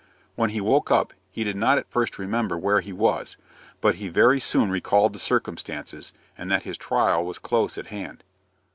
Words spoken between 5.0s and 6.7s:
the circumstances, and that